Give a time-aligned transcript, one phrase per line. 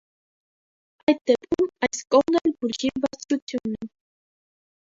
[1.11, 3.93] Այդ դեպքում այս կողն էլ բուրգի բարձրությունն է։